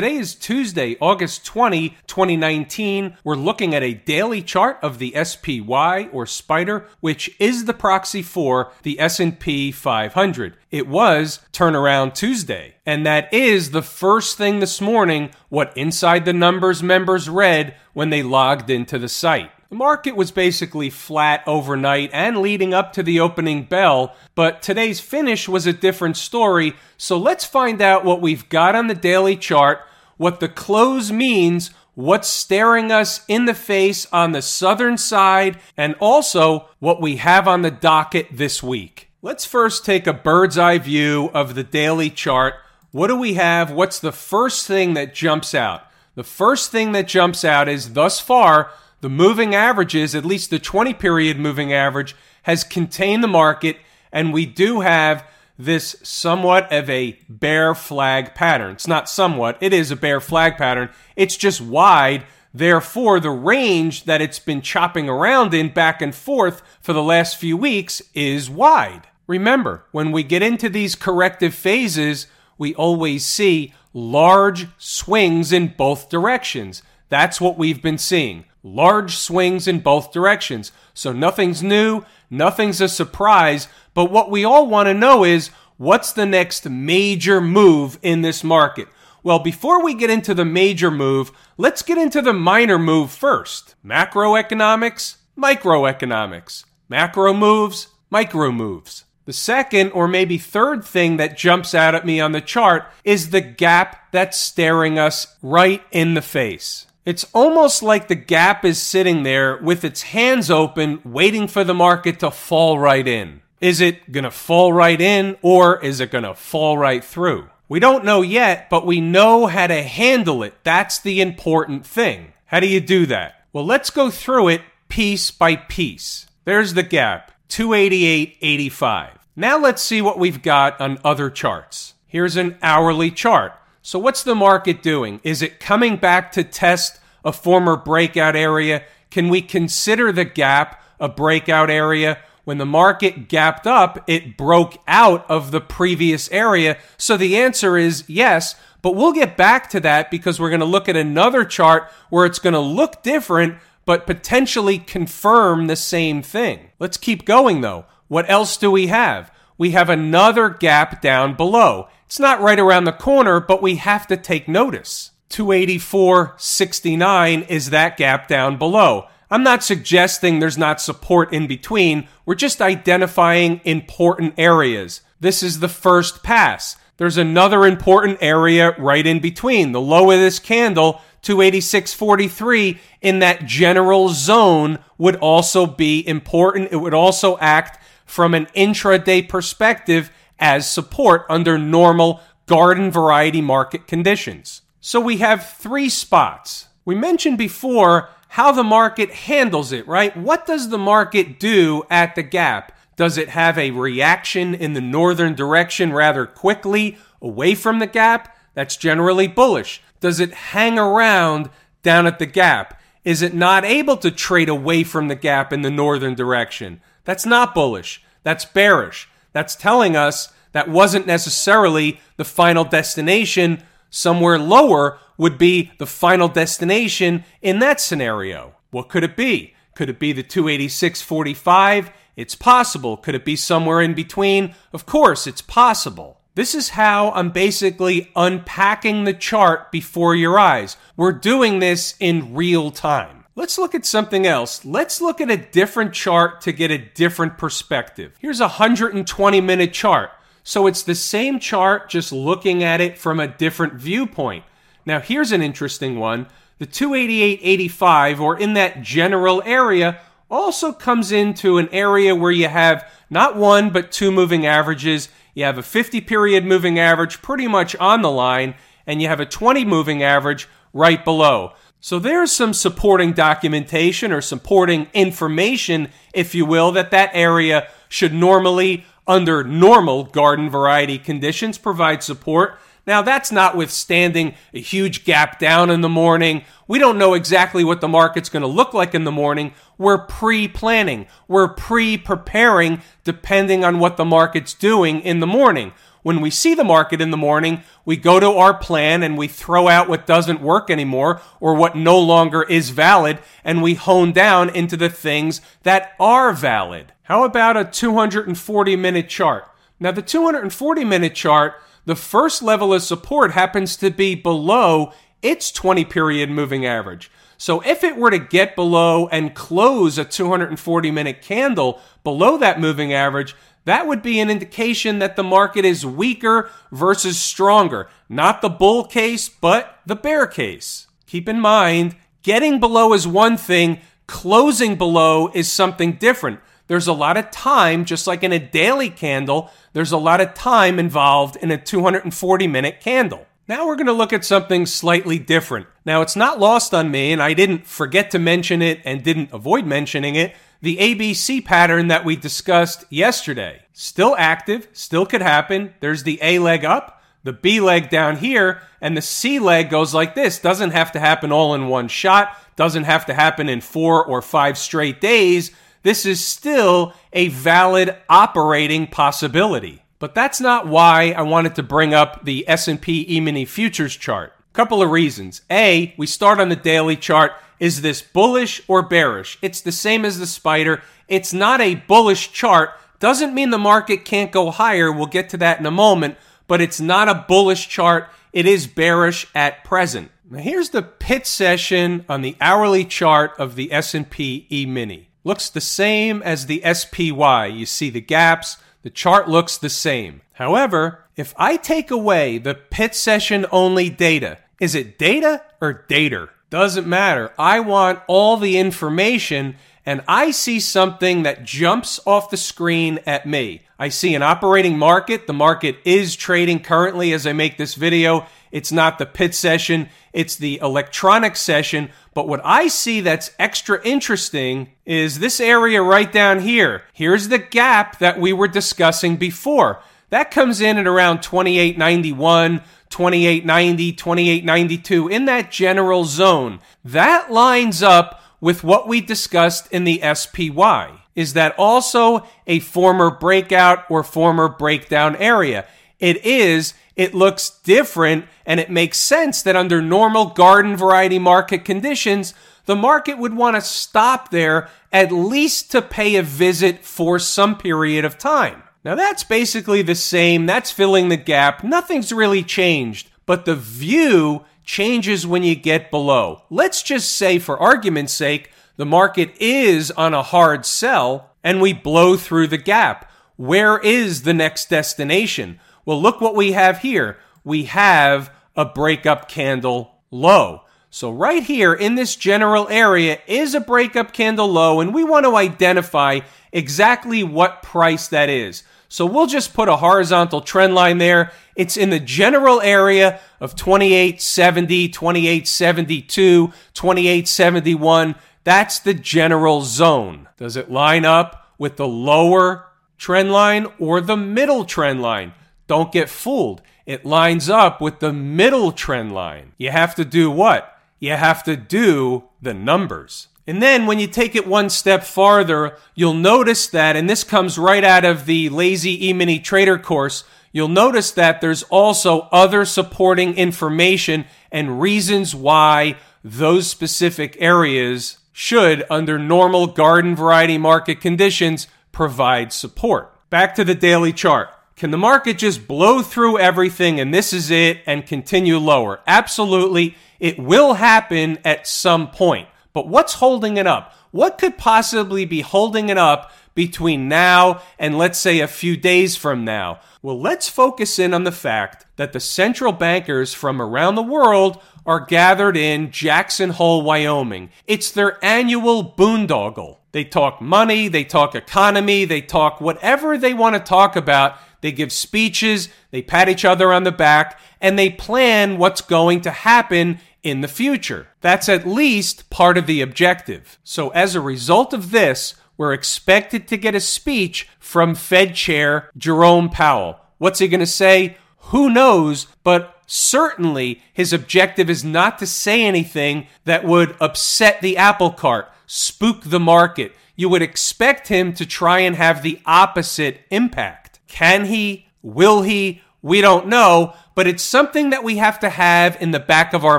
Today 0.00 0.16
is 0.16 0.34
Tuesday, 0.34 0.96
August 0.98 1.44
20, 1.44 1.90
2019. 2.06 3.18
We're 3.22 3.34
looking 3.34 3.74
at 3.74 3.82
a 3.82 3.92
daily 3.92 4.40
chart 4.40 4.78
of 4.80 4.98
the 4.98 5.12
SPY 5.22 6.08
or 6.10 6.24
Spider, 6.24 6.86
which 7.00 7.36
is 7.38 7.66
the 7.66 7.74
proxy 7.74 8.22
for 8.22 8.72
the 8.82 8.98
S&P 8.98 9.70
500. 9.70 10.56
It 10.70 10.88
was 10.88 11.40
turnaround 11.52 12.14
Tuesday, 12.14 12.76
and 12.86 13.04
that 13.04 13.30
is 13.30 13.72
the 13.72 13.82
first 13.82 14.38
thing 14.38 14.60
this 14.60 14.80
morning 14.80 15.32
what 15.50 15.76
Inside 15.76 16.24
the 16.24 16.32
Numbers 16.32 16.82
members 16.82 17.28
read 17.28 17.74
when 17.92 18.08
they 18.08 18.22
logged 18.22 18.70
into 18.70 18.98
the 18.98 19.06
site. 19.06 19.50
The 19.68 19.76
market 19.76 20.16
was 20.16 20.30
basically 20.32 20.88
flat 20.88 21.44
overnight 21.46 22.08
and 22.14 22.38
leading 22.38 22.72
up 22.72 22.94
to 22.94 23.02
the 23.02 23.20
opening 23.20 23.64
bell, 23.64 24.16
but 24.34 24.62
today's 24.62 24.98
finish 24.98 25.46
was 25.46 25.66
a 25.66 25.74
different 25.74 26.16
story. 26.16 26.74
So 26.96 27.18
let's 27.18 27.44
find 27.44 27.82
out 27.82 28.04
what 28.04 28.22
we've 28.22 28.48
got 28.48 28.74
on 28.74 28.86
the 28.86 28.94
daily 28.94 29.36
chart, 29.36 29.86
what 30.20 30.38
the 30.38 30.48
close 30.50 31.10
means, 31.10 31.70
what's 31.94 32.28
staring 32.28 32.92
us 32.92 33.24
in 33.26 33.46
the 33.46 33.54
face 33.54 34.06
on 34.12 34.32
the 34.32 34.42
southern 34.42 34.98
side, 34.98 35.58
and 35.78 35.94
also 35.98 36.68
what 36.78 37.00
we 37.00 37.16
have 37.16 37.48
on 37.48 37.62
the 37.62 37.70
docket 37.70 38.26
this 38.30 38.62
week. 38.62 39.08
Let's 39.22 39.46
first 39.46 39.82
take 39.82 40.06
a 40.06 40.12
bird's 40.12 40.58
eye 40.58 40.76
view 40.76 41.30
of 41.32 41.54
the 41.54 41.64
daily 41.64 42.10
chart. 42.10 42.56
What 42.90 43.06
do 43.06 43.16
we 43.16 43.32
have? 43.34 43.72
What's 43.72 43.98
the 43.98 44.12
first 44.12 44.66
thing 44.66 44.92
that 44.92 45.14
jumps 45.14 45.54
out? 45.54 45.84
The 46.16 46.22
first 46.22 46.70
thing 46.70 46.92
that 46.92 47.08
jumps 47.08 47.42
out 47.42 47.66
is 47.66 47.94
thus 47.94 48.20
far, 48.20 48.72
the 49.00 49.08
moving 49.08 49.54
averages, 49.54 50.14
at 50.14 50.26
least 50.26 50.50
the 50.50 50.58
20 50.58 50.92
period 50.92 51.38
moving 51.38 51.72
average, 51.72 52.14
has 52.42 52.62
contained 52.62 53.24
the 53.24 53.26
market, 53.26 53.78
and 54.12 54.34
we 54.34 54.44
do 54.44 54.80
have 54.80 55.24
this 55.64 55.96
somewhat 56.02 56.72
of 56.72 56.88
a 56.88 57.18
bear 57.28 57.74
flag 57.74 58.34
pattern. 58.34 58.72
It's 58.72 58.86
not 58.86 59.08
somewhat, 59.08 59.58
it 59.60 59.72
is 59.72 59.90
a 59.90 59.96
bear 59.96 60.20
flag 60.20 60.56
pattern. 60.56 60.88
It's 61.16 61.36
just 61.36 61.60
wide. 61.60 62.24
Therefore, 62.52 63.20
the 63.20 63.30
range 63.30 64.04
that 64.04 64.20
it's 64.20 64.38
been 64.38 64.62
chopping 64.62 65.08
around 65.08 65.54
in 65.54 65.68
back 65.68 66.02
and 66.02 66.14
forth 66.14 66.62
for 66.80 66.92
the 66.92 67.02
last 67.02 67.36
few 67.36 67.56
weeks 67.56 68.02
is 68.14 68.50
wide. 68.50 69.06
Remember, 69.26 69.84
when 69.92 70.10
we 70.10 70.22
get 70.24 70.42
into 70.42 70.68
these 70.68 70.96
corrective 70.96 71.54
phases, 71.54 72.26
we 72.58 72.74
always 72.74 73.24
see 73.24 73.72
large 73.92 74.66
swings 74.78 75.52
in 75.52 75.74
both 75.76 76.08
directions. 76.08 76.82
That's 77.10 77.40
what 77.40 77.58
we've 77.58 77.82
been 77.82 77.98
seeing 77.98 78.46
large 78.62 79.16
swings 79.16 79.66
in 79.66 79.80
both 79.80 80.12
directions. 80.12 80.72
So 80.94 81.12
nothing's 81.12 81.62
new, 81.62 82.04
nothing's 82.28 82.80
a 82.80 82.88
surprise, 82.88 83.68
but 83.94 84.10
what 84.10 84.30
we 84.30 84.44
all 84.44 84.66
want 84.66 84.86
to 84.86 84.94
know 84.94 85.24
is 85.24 85.50
what's 85.76 86.12
the 86.12 86.26
next 86.26 86.68
major 86.68 87.40
move 87.40 87.98
in 88.02 88.22
this 88.22 88.44
market? 88.44 88.88
Well, 89.22 89.38
before 89.38 89.84
we 89.84 89.94
get 89.94 90.10
into 90.10 90.34
the 90.34 90.44
major 90.44 90.90
move, 90.90 91.32
let's 91.58 91.82
get 91.82 91.98
into 91.98 92.22
the 92.22 92.32
minor 92.32 92.78
move 92.78 93.10
first. 93.10 93.74
Macroeconomics, 93.84 95.16
microeconomics. 95.36 96.64
Macro 96.88 97.32
moves, 97.34 97.88
micro 98.10 98.50
moves. 98.50 99.04
The 99.26 99.32
second 99.34 99.92
or 99.92 100.08
maybe 100.08 100.38
third 100.38 100.84
thing 100.84 101.18
that 101.18 101.36
jumps 101.36 101.74
out 101.74 101.94
at 101.94 102.06
me 102.06 102.18
on 102.18 102.32
the 102.32 102.40
chart 102.40 102.90
is 103.04 103.30
the 103.30 103.42
gap 103.42 104.10
that's 104.10 104.38
staring 104.38 104.98
us 104.98 105.36
right 105.42 105.82
in 105.92 106.14
the 106.14 106.22
face. 106.22 106.86
It's 107.04 107.24
almost 107.32 107.82
like 107.82 108.08
the 108.08 108.14
gap 108.14 108.64
is 108.64 108.80
sitting 108.80 109.22
there 109.22 109.56
with 109.56 109.84
its 109.84 110.02
hands 110.02 110.50
open, 110.50 111.00
waiting 111.04 111.48
for 111.48 111.64
the 111.64 111.74
market 111.74 112.20
to 112.20 112.30
fall 112.30 112.78
right 112.78 113.06
in. 113.06 113.40
Is 113.60 113.80
it 113.80 114.12
going 114.12 114.24
to 114.24 114.30
fall 114.30 114.72
right 114.72 115.00
in 115.00 115.36
or 115.42 115.82
is 115.82 116.00
it 116.00 116.10
going 116.10 116.24
to 116.24 116.34
fall 116.34 116.76
right 116.76 117.02
through? 117.02 117.48
We 117.68 117.80
don't 117.80 118.04
know 118.04 118.20
yet, 118.20 118.68
but 118.68 118.84
we 118.84 119.00
know 119.00 119.46
how 119.46 119.66
to 119.66 119.82
handle 119.82 120.42
it. 120.42 120.54
That's 120.62 120.98
the 120.98 121.20
important 121.20 121.86
thing. 121.86 122.32
How 122.46 122.60
do 122.60 122.66
you 122.66 122.80
do 122.80 123.06
that? 123.06 123.46
Well, 123.52 123.64
let's 123.64 123.90
go 123.90 124.10
through 124.10 124.48
it 124.48 124.62
piece 124.88 125.30
by 125.30 125.56
piece. 125.56 126.26
There's 126.44 126.74
the 126.74 126.82
gap 126.82 127.32
288.85. 127.48 129.10
Now 129.36 129.58
let's 129.58 129.82
see 129.82 130.02
what 130.02 130.18
we've 130.18 130.42
got 130.42 130.80
on 130.80 130.98
other 131.04 131.30
charts. 131.30 131.94
Here's 132.06 132.36
an 132.36 132.58
hourly 132.62 133.10
chart. 133.10 133.54
So, 133.82 133.98
what's 133.98 134.22
the 134.22 134.34
market 134.34 134.82
doing? 134.82 135.20
Is 135.24 135.40
it 135.40 135.58
coming 135.58 135.96
back 135.96 136.32
to 136.32 136.44
test 136.44 137.00
a 137.24 137.32
former 137.32 137.76
breakout 137.76 138.36
area? 138.36 138.84
Can 139.10 139.28
we 139.30 139.40
consider 139.40 140.12
the 140.12 140.26
gap 140.26 140.82
a 141.00 141.08
breakout 141.08 141.70
area? 141.70 142.18
When 142.44 142.58
the 142.58 142.66
market 142.66 143.28
gapped 143.28 143.66
up, 143.66 144.04
it 144.06 144.36
broke 144.36 144.76
out 144.86 145.28
of 145.30 145.50
the 145.50 145.60
previous 145.60 146.30
area. 146.30 146.76
So 146.98 147.16
the 147.16 147.38
answer 147.38 147.78
is 147.78 148.04
yes, 148.06 148.54
but 148.82 148.94
we'll 148.94 149.12
get 149.12 149.36
back 149.36 149.70
to 149.70 149.80
that 149.80 150.10
because 150.10 150.38
we're 150.38 150.50
going 150.50 150.60
to 150.60 150.66
look 150.66 150.88
at 150.88 150.96
another 150.96 151.44
chart 151.44 151.90
where 152.10 152.26
it's 152.26 152.38
going 152.38 152.54
to 152.54 152.60
look 152.60 153.02
different, 153.02 153.58
but 153.86 154.06
potentially 154.06 154.78
confirm 154.78 155.66
the 155.66 155.76
same 155.76 156.22
thing. 156.22 156.70
Let's 156.78 156.96
keep 156.96 157.24
going 157.24 157.62
though. 157.62 157.86
What 158.08 158.28
else 158.28 158.56
do 158.56 158.70
we 158.70 158.88
have? 158.88 159.32
We 159.60 159.70
have 159.72 159.90
another 159.90 160.48
gap 160.48 161.02
down 161.02 161.34
below. 161.34 161.88
It's 162.06 162.18
not 162.18 162.40
right 162.40 162.58
around 162.58 162.84
the 162.84 162.92
corner, 162.92 163.40
but 163.40 163.60
we 163.60 163.76
have 163.76 164.06
to 164.06 164.16
take 164.16 164.48
notice. 164.48 165.10
284.69 165.28 167.46
is 167.46 167.68
that 167.68 167.98
gap 167.98 168.26
down 168.26 168.56
below. 168.56 169.08
I'm 169.30 169.42
not 169.42 169.62
suggesting 169.62 170.38
there's 170.38 170.56
not 170.56 170.80
support 170.80 171.34
in 171.34 171.46
between. 171.46 172.08
We're 172.24 172.36
just 172.36 172.62
identifying 172.62 173.60
important 173.64 174.32
areas. 174.38 175.02
This 175.20 175.42
is 175.42 175.60
the 175.60 175.68
first 175.68 176.22
pass. 176.22 176.76
There's 176.96 177.18
another 177.18 177.66
important 177.66 178.16
area 178.22 178.74
right 178.78 179.06
in 179.06 179.20
between. 179.20 179.72
The 179.72 179.80
low 179.82 180.10
of 180.10 180.20
this 180.20 180.38
candle, 180.38 181.02
286.43, 181.22 182.78
in 183.02 183.18
that 183.18 183.44
general 183.44 184.08
zone 184.08 184.78
would 184.96 185.16
also 185.16 185.66
be 185.66 186.08
important. 186.08 186.72
It 186.72 186.76
would 186.76 186.94
also 186.94 187.36
act 187.40 187.76
from 188.10 188.34
an 188.34 188.46
intraday 188.56 189.26
perspective 189.26 190.10
as 190.40 190.68
support 190.68 191.24
under 191.30 191.56
normal 191.56 192.20
garden 192.46 192.90
variety 192.90 193.40
market 193.40 193.86
conditions. 193.86 194.62
So 194.80 194.98
we 195.00 195.18
have 195.18 195.46
three 195.46 195.88
spots. 195.88 196.66
We 196.84 196.96
mentioned 196.96 197.38
before 197.38 198.08
how 198.30 198.50
the 198.50 198.64
market 198.64 199.10
handles 199.10 199.70
it, 199.70 199.86
right? 199.86 200.16
What 200.16 200.44
does 200.44 200.70
the 200.70 200.78
market 200.78 201.38
do 201.38 201.84
at 201.88 202.16
the 202.16 202.24
gap? 202.24 202.72
Does 202.96 203.16
it 203.16 203.28
have 203.28 203.56
a 203.56 203.70
reaction 203.70 204.54
in 204.54 204.72
the 204.72 204.80
northern 204.80 205.34
direction 205.34 205.92
rather 205.92 206.26
quickly 206.26 206.98
away 207.22 207.54
from 207.54 207.78
the 207.78 207.86
gap? 207.86 208.36
That's 208.54 208.76
generally 208.76 209.28
bullish. 209.28 209.82
Does 210.00 210.18
it 210.18 210.34
hang 210.34 210.80
around 210.80 211.48
down 211.84 212.08
at 212.08 212.18
the 212.18 212.26
gap? 212.26 212.80
Is 213.04 213.22
it 213.22 213.34
not 213.34 213.64
able 213.64 213.96
to 213.98 214.10
trade 214.10 214.48
away 214.48 214.82
from 214.82 215.06
the 215.06 215.14
gap 215.14 215.52
in 215.52 215.62
the 215.62 215.70
northern 215.70 216.14
direction? 216.14 216.80
That's 217.04 217.26
not 217.26 217.54
bullish. 217.54 218.02
That's 218.22 218.44
bearish. 218.44 219.08
That's 219.32 219.56
telling 219.56 219.96
us 219.96 220.32
that 220.52 220.68
wasn't 220.68 221.06
necessarily 221.06 222.00
the 222.16 222.24
final 222.24 222.64
destination. 222.64 223.62
Somewhere 223.90 224.38
lower 224.38 224.98
would 225.16 225.38
be 225.38 225.70
the 225.78 225.86
final 225.86 226.28
destination 226.28 227.24
in 227.42 227.58
that 227.60 227.80
scenario. 227.80 228.54
What 228.70 228.88
could 228.88 229.04
it 229.04 229.16
be? 229.16 229.54
Could 229.74 229.90
it 229.90 229.98
be 229.98 230.12
the 230.12 230.24
286.45? 230.24 231.92
It's 232.16 232.34
possible. 232.34 232.96
Could 232.96 233.14
it 233.14 233.24
be 233.24 233.36
somewhere 233.36 233.80
in 233.80 233.94
between? 233.94 234.54
Of 234.72 234.86
course, 234.86 235.26
it's 235.26 235.42
possible. 235.42 236.20
This 236.34 236.54
is 236.54 236.70
how 236.70 237.10
I'm 237.12 237.30
basically 237.30 238.10
unpacking 238.14 239.04
the 239.04 239.14
chart 239.14 239.72
before 239.72 240.14
your 240.14 240.38
eyes. 240.38 240.76
We're 240.96 241.12
doing 241.12 241.58
this 241.58 241.94
in 241.98 242.34
real 242.34 242.70
time. 242.70 243.19
Let's 243.40 243.56
look 243.56 243.74
at 243.74 243.86
something 243.86 244.26
else. 244.26 244.66
Let's 244.66 245.00
look 245.00 245.18
at 245.18 245.30
a 245.30 245.36
different 245.38 245.94
chart 245.94 246.42
to 246.42 246.52
get 246.52 246.70
a 246.70 246.76
different 246.76 247.38
perspective. 247.38 248.14
Here's 248.20 248.38
a 248.38 248.60
120 248.60 249.40
minute 249.40 249.72
chart. 249.72 250.10
So 250.42 250.66
it's 250.66 250.82
the 250.82 250.94
same 250.94 251.40
chart, 251.40 251.88
just 251.88 252.12
looking 252.12 252.62
at 252.62 252.82
it 252.82 252.98
from 252.98 253.18
a 253.18 253.26
different 253.26 253.72
viewpoint. 253.72 254.44
Now, 254.84 255.00
here's 255.00 255.32
an 255.32 255.40
interesting 255.40 255.98
one. 255.98 256.26
The 256.58 256.66
288.85, 256.66 258.20
or 258.20 258.38
in 258.38 258.52
that 258.52 258.82
general 258.82 259.42
area, 259.46 260.00
also 260.30 260.70
comes 260.70 261.10
into 261.10 261.56
an 261.56 261.70
area 261.72 262.14
where 262.14 262.30
you 262.30 262.48
have 262.48 262.86
not 263.08 263.36
one, 263.36 263.70
but 263.70 263.90
two 263.90 264.12
moving 264.12 264.44
averages. 264.44 265.08
You 265.32 265.44
have 265.44 265.56
a 265.56 265.62
50 265.62 266.02
period 266.02 266.44
moving 266.44 266.78
average 266.78 267.22
pretty 267.22 267.48
much 267.48 267.74
on 267.76 268.02
the 268.02 268.10
line, 268.10 268.54
and 268.86 269.00
you 269.00 269.08
have 269.08 269.18
a 269.18 269.24
20 269.24 269.64
moving 269.64 270.02
average 270.02 270.46
right 270.74 271.02
below. 271.02 271.54
So 271.82 271.98
there's 271.98 272.30
some 272.30 272.52
supporting 272.52 273.14
documentation 273.14 274.12
or 274.12 274.20
supporting 274.20 274.88
information, 274.92 275.88
if 276.12 276.34
you 276.34 276.44
will, 276.44 276.72
that 276.72 276.90
that 276.90 277.10
area 277.14 277.68
should 277.88 278.12
normally, 278.12 278.84
under 279.06 279.42
normal 279.42 280.04
garden 280.04 280.50
variety 280.50 280.98
conditions, 280.98 281.56
provide 281.56 282.02
support. 282.02 282.58
Now, 282.86 283.00
that's 283.00 283.32
notwithstanding 283.32 284.34
a 284.52 284.60
huge 284.60 285.04
gap 285.04 285.38
down 285.38 285.70
in 285.70 285.80
the 285.80 285.88
morning. 285.88 286.44
We 286.68 286.78
don't 286.78 286.98
know 286.98 287.14
exactly 287.14 287.64
what 287.64 287.80
the 287.80 287.88
market's 287.88 288.28
going 288.28 288.42
to 288.42 288.46
look 288.46 288.74
like 288.74 288.94
in 288.94 289.04
the 289.04 289.10
morning. 289.10 289.54
We're 289.78 290.06
pre 290.06 290.48
planning, 290.48 291.06
we're 291.28 291.48
pre 291.48 291.96
preparing 291.96 292.82
depending 293.04 293.64
on 293.64 293.78
what 293.78 293.96
the 293.96 294.04
market's 294.04 294.52
doing 294.52 295.00
in 295.00 295.20
the 295.20 295.26
morning. 295.26 295.72
When 296.02 296.20
we 296.20 296.30
see 296.30 296.54
the 296.54 296.64
market 296.64 297.00
in 297.00 297.10
the 297.10 297.16
morning, 297.16 297.62
we 297.84 297.96
go 297.96 298.18
to 298.18 298.32
our 298.32 298.54
plan 298.54 299.02
and 299.02 299.18
we 299.18 299.28
throw 299.28 299.68
out 299.68 299.88
what 299.88 300.06
doesn't 300.06 300.40
work 300.40 300.70
anymore 300.70 301.20
or 301.40 301.54
what 301.54 301.76
no 301.76 301.98
longer 301.98 302.42
is 302.42 302.70
valid 302.70 303.18
and 303.44 303.62
we 303.62 303.74
hone 303.74 304.12
down 304.12 304.48
into 304.48 304.76
the 304.76 304.88
things 304.88 305.40
that 305.62 305.92
are 306.00 306.32
valid. 306.32 306.92
How 307.02 307.24
about 307.24 307.56
a 307.56 307.64
240 307.64 308.76
minute 308.76 309.08
chart? 309.08 309.44
Now, 309.78 309.90
the 309.92 310.02
240 310.02 310.84
minute 310.84 311.14
chart, 311.14 311.54
the 311.84 311.96
first 311.96 312.42
level 312.42 312.72
of 312.72 312.82
support 312.82 313.32
happens 313.32 313.76
to 313.76 313.90
be 313.90 314.14
below 314.14 314.92
its 315.22 315.50
20 315.50 315.84
period 315.84 316.30
moving 316.30 316.64
average. 316.64 317.10
So 317.36 317.62
if 317.62 317.82
it 317.82 317.96
were 317.96 318.10
to 318.10 318.18
get 318.18 318.54
below 318.54 319.08
and 319.08 319.34
close 319.34 319.96
a 319.96 320.04
240 320.04 320.90
minute 320.90 321.22
candle 321.22 321.80
below 322.04 322.36
that 322.36 322.60
moving 322.60 322.92
average, 322.92 323.34
that 323.64 323.86
would 323.86 324.02
be 324.02 324.20
an 324.20 324.30
indication 324.30 324.98
that 325.00 325.16
the 325.16 325.22
market 325.22 325.64
is 325.64 325.84
weaker 325.84 326.50
versus 326.72 327.18
stronger. 327.18 327.88
Not 328.08 328.40
the 328.40 328.48
bull 328.48 328.84
case, 328.84 329.28
but 329.28 329.78
the 329.84 329.96
bear 329.96 330.26
case. 330.26 330.86
Keep 331.06 331.28
in 331.28 331.40
mind, 331.40 331.96
getting 332.22 332.60
below 332.60 332.92
is 332.92 333.06
one 333.06 333.36
thing, 333.36 333.80
closing 334.06 334.76
below 334.76 335.30
is 335.34 335.50
something 335.50 335.92
different. 335.92 336.40
There's 336.68 336.86
a 336.86 336.92
lot 336.92 337.16
of 337.16 337.30
time, 337.30 337.84
just 337.84 338.06
like 338.06 338.22
in 338.22 338.32
a 338.32 338.38
daily 338.38 338.90
candle, 338.90 339.50
there's 339.72 339.92
a 339.92 339.98
lot 339.98 340.20
of 340.20 340.34
time 340.34 340.78
involved 340.78 341.36
in 341.36 341.50
a 341.50 341.58
240 341.60 342.46
minute 342.46 342.80
candle. 342.80 343.26
Now 343.48 343.66
we're 343.66 343.74
going 343.74 343.86
to 343.86 343.92
look 343.92 344.12
at 344.12 344.24
something 344.24 344.64
slightly 344.66 345.18
different. 345.18 345.66
Now 345.84 346.02
it's 346.02 346.14
not 346.14 346.38
lost 346.38 346.72
on 346.72 346.92
me, 346.92 347.10
and 347.10 347.20
I 347.20 347.34
didn't 347.34 347.66
forget 347.66 348.12
to 348.12 348.20
mention 348.20 348.62
it 348.62 348.80
and 348.84 349.02
didn't 349.02 349.32
avoid 349.32 349.66
mentioning 349.66 350.14
it 350.14 350.36
the 350.62 350.76
ABC 350.76 351.44
pattern 351.44 351.88
that 351.88 352.04
we 352.04 352.16
discussed 352.16 352.84
yesterday. 352.90 353.62
Still 353.72 354.14
active, 354.18 354.68
still 354.72 355.06
could 355.06 355.22
happen. 355.22 355.74
There's 355.80 356.02
the 356.02 356.18
A 356.22 356.38
leg 356.38 356.64
up, 356.64 357.02
the 357.24 357.32
B 357.32 357.60
leg 357.60 357.88
down 357.88 358.16
here, 358.16 358.60
and 358.80 358.96
the 358.96 359.02
C 359.02 359.38
leg 359.38 359.70
goes 359.70 359.94
like 359.94 360.14
this. 360.14 360.38
Doesn't 360.38 360.72
have 360.72 360.92
to 360.92 361.00
happen 361.00 361.32
all 361.32 361.54
in 361.54 361.68
one 361.68 361.88
shot, 361.88 362.36
doesn't 362.56 362.84
have 362.84 363.06
to 363.06 363.14
happen 363.14 363.48
in 363.48 363.60
four 363.60 364.04
or 364.04 364.20
five 364.20 364.58
straight 364.58 365.00
days. 365.00 365.50
This 365.82 366.04
is 366.04 366.24
still 366.24 366.92
a 367.12 367.28
valid 367.28 367.96
operating 368.08 368.86
possibility. 368.86 369.82
But 369.98 370.14
that's 370.14 370.40
not 370.40 370.66
why 370.66 371.14
I 371.16 371.22
wanted 371.22 371.54
to 371.56 371.62
bring 371.62 371.92
up 371.94 372.24
the 372.24 372.48
S&P 372.48 373.06
E-mini 373.08 373.44
futures 373.44 373.96
chart. 373.96 374.32
Couple 374.52 374.82
of 374.82 374.90
reasons. 374.90 375.42
A, 375.50 375.94
we 375.96 376.06
start 376.06 376.40
on 376.40 376.48
the 376.48 376.56
daily 376.56 376.96
chart 376.96 377.32
is 377.60 377.82
this 377.82 378.02
bullish 378.02 378.62
or 378.66 378.82
bearish? 378.82 379.38
It's 379.42 379.60
the 379.60 379.70
same 379.70 380.04
as 380.04 380.18
the 380.18 380.26
spider. 380.26 380.82
It's 381.06 381.32
not 381.32 381.60
a 381.60 381.76
bullish 381.76 382.32
chart. 382.32 382.70
Doesn't 382.98 383.34
mean 383.34 383.50
the 383.50 383.58
market 383.58 384.04
can't 384.04 384.32
go 384.32 384.50
higher. 384.50 384.90
We'll 384.90 385.06
get 385.06 385.28
to 385.30 385.36
that 385.36 385.60
in 385.60 385.66
a 385.66 385.70
moment, 385.70 386.16
but 386.48 386.60
it's 386.60 386.80
not 386.80 387.08
a 387.08 387.24
bullish 387.28 387.68
chart. 387.68 388.08
It 388.32 388.46
is 388.46 388.66
bearish 388.66 389.26
at 389.34 389.62
present. 389.62 390.10
Now 390.28 390.38
here's 390.38 390.70
the 390.70 390.82
pit 390.82 391.26
session 391.26 392.04
on 392.08 392.22
the 392.22 392.36
hourly 392.40 392.84
chart 392.84 393.32
of 393.38 393.56
the 393.56 393.72
S&P 393.72 394.46
E-mini. 394.50 395.10
Looks 395.22 395.50
the 395.50 395.60
same 395.60 396.22
as 396.22 396.46
the 396.46 396.62
SPY. 396.64 397.46
You 397.46 397.66
see 397.66 397.90
the 397.90 398.00
gaps. 398.00 398.56
The 398.82 398.90
chart 398.90 399.28
looks 399.28 399.58
the 399.58 399.68
same. 399.68 400.22
However, 400.34 401.04
if 401.16 401.34
I 401.36 401.58
take 401.58 401.90
away 401.90 402.38
the 402.38 402.54
pit 402.54 402.94
session 402.94 403.44
only 403.52 403.90
data, 403.90 404.38
is 404.58 404.74
it 404.74 404.98
data 404.98 405.42
or 405.60 405.84
data? 405.88 406.30
Doesn't 406.50 406.86
matter. 406.86 407.32
I 407.38 407.60
want 407.60 408.00
all 408.08 408.36
the 408.36 408.58
information 408.58 409.56
and 409.86 410.02
I 410.06 410.30
see 410.30 410.60
something 410.60 411.22
that 411.22 411.44
jumps 411.44 412.00
off 412.04 412.30
the 412.30 412.36
screen 412.36 412.98
at 413.06 413.24
me. 413.24 413.62
I 413.78 413.88
see 413.88 414.14
an 414.14 414.22
operating 414.22 414.76
market. 414.76 415.26
The 415.26 415.32
market 415.32 415.76
is 415.84 416.16
trading 416.16 416.60
currently 416.60 417.12
as 417.12 417.26
I 417.26 417.32
make 417.32 417.56
this 417.56 417.74
video. 417.74 418.26
It's 418.52 418.72
not 418.72 418.98
the 418.98 419.06
pit 419.06 419.34
session, 419.34 419.88
it's 420.12 420.34
the 420.34 420.58
electronic 420.60 421.36
session. 421.36 421.90
But 422.14 422.26
what 422.26 422.40
I 422.44 422.66
see 422.66 423.00
that's 423.00 423.30
extra 423.38 423.80
interesting 423.84 424.72
is 424.84 425.20
this 425.20 425.40
area 425.40 425.80
right 425.80 426.10
down 426.12 426.40
here. 426.40 426.82
Here's 426.92 427.28
the 427.28 427.38
gap 427.38 428.00
that 428.00 428.18
we 428.18 428.32
were 428.32 428.48
discussing 428.48 429.16
before. 429.16 429.80
That 430.10 430.30
comes 430.30 430.60
in 430.60 430.78
at 430.78 430.86
around 430.86 431.22
2891. 431.22 432.62
2890, 432.90 433.92
2892, 433.92 435.08
in 435.08 435.24
that 435.26 435.50
general 435.50 436.04
zone. 436.04 436.58
That 436.84 437.30
lines 437.30 437.82
up 437.82 438.20
with 438.40 438.64
what 438.64 438.88
we 438.88 439.00
discussed 439.00 439.68
in 439.72 439.84
the 439.84 440.00
SPY. 440.14 440.90
Is 441.14 441.34
that 441.34 441.54
also 441.56 442.26
a 442.46 442.58
former 442.60 443.10
breakout 443.10 443.84
or 443.90 444.02
former 444.02 444.48
breakdown 444.48 445.16
area? 445.16 445.66
It 445.98 446.24
is. 446.24 446.74
It 446.96 447.14
looks 447.14 447.50
different 447.50 448.26
and 448.44 448.58
it 448.58 448.70
makes 448.70 448.98
sense 448.98 449.42
that 449.42 449.56
under 449.56 449.80
normal 449.80 450.26
garden 450.26 450.76
variety 450.76 451.18
market 451.18 451.64
conditions, 451.64 452.34
the 452.66 452.76
market 452.76 453.18
would 453.18 453.34
want 453.34 453.56
to 453.56 453.62
stop 453.62 454.30
there 454.30 454.68
at 454.92 455.12
least 455.12 455.70
to 455.72 455.82
pay 455.82 456.16
a 456.16 456.22
visit 456.22 456.84
for 456.84 457.18
some 457.18 457.56
period 457.56 458.04
of 458.04 458.18
time. 458.18 458.62
Now 458.84 458.94
that's 458.94 459.24
basically 459.24 459.82
the 459.82 459.94
same. 459.94 460.46
That's 460.46 460.70
filling 460.70 461.08
the 461.08 461.16
gap. 461.16 461.62
Nothing's 461.62 462.12
really 462.12 462.42
changed, 462.42 463.10
but 463.26 463.44
the 463.44 463.56
view 463.56 464.44
changes 464.64 465.26
when 465.26 465.42
you 465.42 465.54
get 465.54 465.90
below. 465.90 466.42
Let's 466.48 466.82
just 466.82 467.12
say, 467.12 467.38
for 467.38 467.58
argument's 467.58 468.12
sake, 468.12 468.50
the 468.76 468.86
market 468.86 469.34
is 469.38 469.90
on 469.90 470.14
a 470.14 470.22
hard 470.22 470.64
sell 470.64 471.30
and 471.44 471.60
we 471.60 471.72
blow 471.72 472.16
through 472.16 472.46
the 472.46 472.58
gap. 472.58 473.10
Where 473.36 473.78
is 473.78 474.22
the 474.22 474.34
next 474.34 474.70
destination? 474.70 475.60
Well, 475.84 476.00
look 476.00 476.20
what 476.20 476.36
we 476.36 476.52
have 476.52 476.78
here. 476.78 477.18
We 477.44 477.64
have 477.64 478.32
a 478.56 478.64
breakup 478.64 479.28
candle 479.28 479.98
low. 480.10 480.62
So 480.92 481.12
right 481.12 481.44
here 481.44 481.72
in 481.72 481.94
this 481.94 482.16
general 482.16 482.68
area 482.68 483.20
is 483.28 483.54
a 483.54 483.60
breakup 483.60 484.12
candle 484.12 484.48
low 484.48 484.80
and 484.80 484.92
we 484.92 485.04
want 485.04 485.24
to 485.24 485.36
identify 485.36 486.20
exactly 486.52 487.22
what 487.22 487.62
price 487.62 488.08
that 488.08 488.28
is. 488.28 488.64
So 488.88 489.06
we'll 489.06 489.28
just 489.28 489.54
put 489.54 489.68
a 489.68 489.76
horizontal 489.76 490.40
trend 490.40 490.74
line 490.74 490.98
there. 490.98 491.30
It's 491.54 491.76
in 491.76 491.90
the 491.90 492.00
general 492.00 492.60
area 492.60 493.20
of 493.38 493.54
2870, 493.54 494.88
2872, 494.88 496.46
2871. 496.74 498.14
That's 498.42 498.80
the 498.80 498.94
general 498.94 499.62
zone. 499.62 500.28
Does 500.38 500.56
it 500.56 500.72
line 500.72 501.04
up 501.04 501.46
with 501.56 501.76
the 501.76 501.86
lower 501.86 502.66
trend 502.98 503.30
line 503.30 503.68
or 503.78 504.00
the 504.00 504.16
middle 504.16 504.64
trend 504.64 505.00
line? 505.00 505.34
Don't 505.68 505.92
get 505.92 506.08
fooled. 506.08 506.62
It 506.84 507.06
lines 507.06 507.48
up 507.48 507.80
with 507.80 508.00
the 508.00 508.12
middle 508.12 508.72
trend 508.72 509.12
line. 509.12 509.52
You 509.56 509.70
have 509.70 509.94
to 509.94 510.04
do 510.04 510.32
what? 510.32 510.79
You 511.00 511.12
have 511.12 511.42
to 511.44 511.56
do 511.56 512.24
the 512.40 512.54
numbers. 512.54 513.26
And 513.46 513.60
then 513.60 513.86
when 513.86 513.98
you 513.98 514.06
take 514.06 514.36
it 514.36 514.46
one 514.46 514.70
step 514.70 515.02
farther, 515.02 515.76
you'll 515.94 516.14
notice 516.14 516.68
that, 516.68 516.94
and 516.94 517.10
this 517.10 517.24
comes 517.24 517.58
right 517.58 517.82
out 517.82 518.04
of 518.04 518.26
the 518.26 518.48
Lazy 518.50 519.08
E-mini 519.08 519.40
Trader 519.40 519.78
course, 519.78 520.22
you'll 520.52 520.68
notice 520.68 521.10
that 521.12 521.40
there's 521.40 521.64
also 521.64 522.28
other 522.30 522.64
supporting 522.64 523.34
information 523.34 524.26
and 524.52 524.80
reasons 524.80 525.34
why 525.34 525.96
those 526.22 526.68
specific 526.68 527.36
areas 527.40 528.18
should, 528.32 528.84
under 528.90 529.18
normal 529.18 529.66
garden 529.66 530.14
variety 530.14 530.58
market 530.58 531.00
conditions, 531.00 531.66
provide 531.92 532.52
support. 532.52 533.12
Back 533.30 533.54
to 533.56 533.64
the 533.64 533.74
daily 533.74 534.12
chart. 534.12 534.50
Can 534.80 534.92
the 534.92 534.96
market 534.96 535.36
just 535.36 535.68
blow 535.68 536.00
through 536.00 536.38
everything 536.38 537.00
and 537.00 537.12
this 537.12 537.34
is 537.34 537.50
it 537.50 537.82
and 537.84 538.06
continue 538.06 538.56
lower? 538.56 539.00
Absolutely. 539.06 539.94
It 540.18 540.38
will 540.38 540.72
happen 540.72 541.36
at 541.44 541.66
some 541.66 542.10
point. 542.10 542.48
But 542.72 542.88
what's 542.88 543.12
holding 543.12 543.58
it 543.58 543.66
up? 543.66 543.92
What 544.10 544.38
could 544.38 544.56
possibly 544.56 545.26
be 545.26 545.42
holding 545.42 545.90
it 545.90 545.98
up 545.98 546.32
between 546.54 547.08
now 547.08 547.60
and 547.78 547.98
let's 547.98 548.18
say 548.18 548.40
a 548.40 548.48
few 548.48 548.74
days 548.74 549.16
from 549.16 549.44
now? 549.44 549.80
Well, 550.00 550.18
let's 550.18 550.48
focus 550.48 550.98
in 550.98 551.12
on 551.12 551.24
the 551.24 551.30
fact 551.30 551.84
that 551.96 552.14
the 552.14 552.18
central 552.18 552.72
bankers 552.72 553.34
from 553.34 553.60
around 553.60 553.96
the 553.96 554.02
world 554.02 554.62
are 554.86 555.04
gathered 555.04 555.58
in 555.58 555.90
Jackson 555.90 556.48
Hole, 556.48 556.80
Wyoming. 556.80 557.50
It's 557.66 557.90
their 557.90 558.16
annual 558.24 558.94
boondoggle. 558.96 559.76
They 559.92 560.04
talk 560.04 560.40
money, 560.40 560.88
they 560.88 561.04
talk 561.04 561.34
economy, 561.34 562.04
they 562.04 562.22
talk 562.22 562.60
whatever 562.60 563.18
they 563.18 563.34
want 563.34 563.56
to 563.56 563.60
talk 563.60 563.96
about. 563.96 564.36
They 564.60 564.72
give 564.72 564.92
speeches, 564.92 565.68
they 565.90 566.02
pat 566.02 566.28
each 566.28 566.44
other 566.44 566.72
on 566.72 566.84
the 566.84 566.92
back, 566.92 567.40
and 567.60 567.78
they 567.78 567.90
plan 567.90 568.58
what's 568.58 568.80
going 568.80 569.20
to 569.22 569.30
happen 569.30 570.00
in 570.22 570.40
the 570.40 570.48
future. 570.48 571.08
That's 571.20 571.48
at 571.48 571.66
least 571.66 572.30
part 572.30 572.58
of 572.58 572.66
the 572.66 572.80
objective. 572.80 573.58
So, 573.64 573.88
as 573.90 574.14
a 574.14 574.20
result 574.20 574.72
of 574.72 574.90
this, 574.90 575.34
we're 575.56 575.72
expected 575.72 576.48
to 576.48 576.56
get 576.56 576.74
a 576.74 576.80
speech 576.80 577.48
from 577.58 577.94
Fed 577.94 578.34
Chair 578.34 578.90
Jerome 578.96 579.50
Powell. 579.50 580.00
What's 580.18 580.38
he 580.38 580.48
going 580.48 580.60
to 580.60 580.66
say? 580.66 581.16
Who 581.44 581.70
knows? 581.70 582.26
But 582.44 582.76
certainly 582.86 583.82
his 583.92 584.12
objective 584.12 584.68
is 584.68 584.84
not 584.84 585.18
to 585.18 585.26
say 585.26 585.64
anything 585.64 586.26
that 586.44 586.64
would 586.64 586.96
upset 587.00 587.60
the 587.60 587.76
apple 587.76 588.10
cart, 588.10 588.50
spook 588.66 589.22
the 589.24 589.40
market. 589.40 589.94
You 590.16 590.28
would 590.28 590.42
expect 590.42 591.08
him 591.08 591.32
to 591.34 591.46
try 591.46 591.80
and 591.80 591.96
have 591.96 592.22
the 592.22 592.40
opposite 592.44 593.22
impact. 593.30 593.79
Can 594.10 594.44
he? 594.46 594.86
Will 595.02 595.42
he? 595.42 595.80
We 596.02 596.20
don't 596.20 596.48
know, 596.48 596.94
but 597.14 597.26
it's 597.26 597.42
something 597.42 597.90
that 597.90 598.04
we 598.04 598.16
have 598.16 598.38
to 598.40 598.50
have 598.50 599.00
in 599.00 599.12
the 599.12 599.20
back 599.20 599.54
of 599.54 599.64
our 599.64 599.78